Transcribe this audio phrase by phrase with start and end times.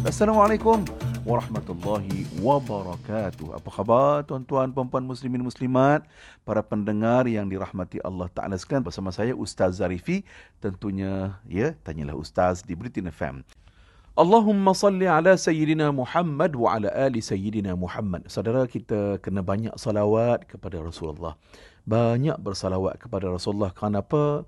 [0.00, 0.84] Assalamualaikum
[1.22, 3.56] warahmatullahi wabarakatuh.
[3.56, 6.02] Apa khabar tuan-tuan, puan-puan muslimin muslimat,
[6.42, 10.26] para pendengar yang dirahmati Allah Taala sekalian bersama saya Ustaz Zarifi.
[10.58, 13.46] Tentunya ya, tanyalah Ustaz di Britain FM.
[14.20, 18.28] Allahumma salli ala sayyidina Muhammad wa ala ali sayyidina Muhammad.
[18.28, 21.40] Saudara kita kena banyak salawat kepada Rasulullah.
[21.88, 23.72] Banyak bersalawat kepada Rasulullah.
[23.72, 24.44] Kenapa?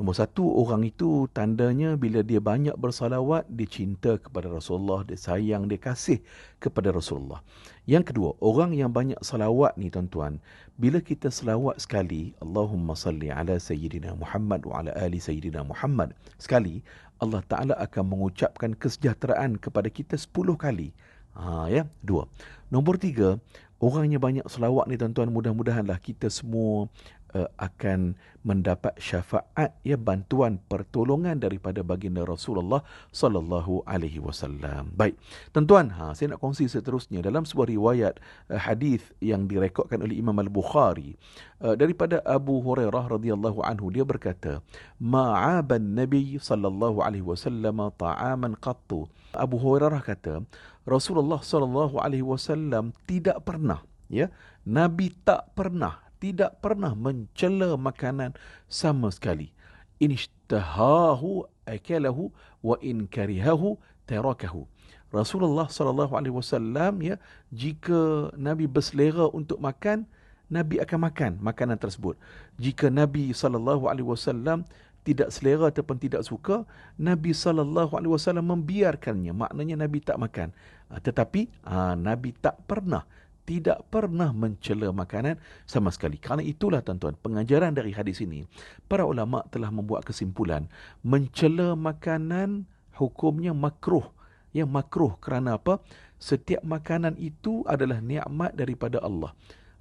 [0.00, 5.68] Nombor satu, orang itu tandanya bila dia banyak bersalawat, dia cinta kepada Rasulullah, dia sayang,
[5.68, 6.24] dia kasih
[6.64, 7.44] kepada Rasulullah.
[7.84, 10.40] Yang kedua, orang yang banyak salawat ni tuan-tuan,
[10.80, 16.80] bila kita salawat sekali, Allahumma salli ala Sayyidina Muhammad wa ala ali Sayyidina Muhammad, sekali,
[17.20, 20.96] Allah Ta'ala akan mengucapkan kesejahteraan kepada kita sepuluh kali.
[21.36, 22.26] Ha, ya, dua.
[22.72, 23.36] Nombor tiga,
[23.76, 26.88] orang yang banyak salawat ni tuan-tuan, mudah-mudahanlah kita semua
[27.34, 32.82] uh, akan mendapat syafaat ya bantuan pertolongan daripada baginda Rasulullah
[33.14, 34.90] sallallahu alaihi wasallam.
[34.94, 35.14] Baik.
[35.54, 38.14] Tuan-tuan, ha saya nak kongsi seterusnya dalam sebuah riwayat
[38.50, 41.14] uh, hadis yang direkodkan oleh Imam Al-Bukhari
[41.62, 44.60] uh, daripada Abu Hurairah radhiyallahu anhu dia berkata,
[44.98, 50.44] "Ma'aban Nabi sallallahu alaihi wasallam ta'aman qattu." Abu Hurairah kata,
[50.84, 54.28] Rasulullah sallallahu alaihi wasallam tidak pernah ya
[54.68, 58.30] Nabi tak pernah tidak pernah mencela makanan
[58.70, 59.50] sama sekali.
[59.98, 62.30] In ishtahahu akalahu
[62.62, 63.74] wa in karihahu
[64.06, 64.70] tarakahu.
[65.10, 67.18] Rasulullah sallallahu alaihi wasallam ya
[67.52, 70.08] jika Nabi berselera untuk makan
[70.48, 72.14] Nabi akan makan makanan tersebut.
[72.60, 74.68] Jika Nabi sallallahu alaihi wasallam
[75.02, 76.62] tidak selera ataupun tidak suka,
[76.94, 79.34] Nabi sallallahu alaihi wasallam membiarkannya.
[79.34, 80.54] Maknanya Nabi tak makan.
[80.92, 83.02] Ah, tetapi ah, Nabi tak pernah
[83.42, 86.18] tidak pernah mencela makanan sama sekali.
[86.18, 88.46] Kerana itulah tuan-tuan, pengajaran dari hadis ini,
[88.86, 90.70] para ulama telah membuat kesimpulan,
[91.02, 94.06] mencela makanan hukumnya makruh.
[94.52, 95.80] Yang makruh kerana apa?
[96.20, 99.32] Setiap makanan itu adalah nikmat daripada Allah.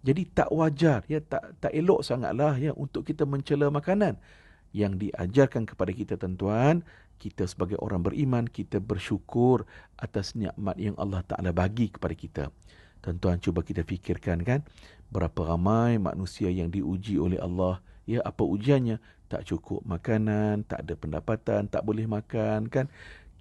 [0.01, 4.17] Jadi tak wajar, ya tak tak elok sangatlah ya untuk kita mencela makanan.
[4.73, 6.81] Yang diajarkan kepada kita tuan-tuan,
[7.21, 9.69] kita sebagai orang beriman, kita bersyukur
[10.01, 12.43] atas nikmat yang Allah Ta'ala bagi kepada kita.
[13.01, 14.61] Tuan-tuan cuba kita fikirkan kan
[15.11, 17.81] berapa ramai manusia yang diuji oleh Allah.
[18.07, 18.97] Ya apa ujiannya?
[19.27, 22.87] Tak cukup makanan, tak ada pendapatan, tak boleh makan kan.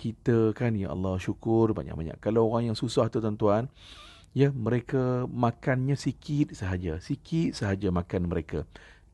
[0.01, 2.19] Kita kan ya Allah syukur banyak-banyak.
[2.25, 3.69] Kalau orang yang susah tu tuan-tuan,
[4.33, 8.65] ya mereka makannya sikit sahaja, sikit sahaja makan mereka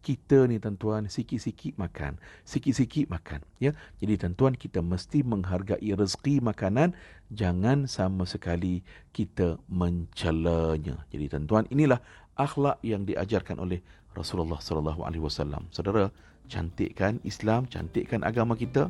[0.06, 2.22] kita ni tuan-tuan sikit-sikit makan.
[2.46, 3.74] Sikit-sikit makan ya.
[3.98, 6.94] Jadi tuan-tuan kita mesti menghargai rezeki makanan.
[7.34, 11.02] Jangan sama sekali kita mencelanya.
[11.10, 11.98] Jadi tuan-tuan inilah
[12.38, 13.82] akhlak yang diajarkan oleh
[14.14, 15.66] Rasulullah sallallahu alaihi wasallam.
[15.74, 16.14] Saudara
[16.46, 18.86] cantikkan Islam cantikkan agama kita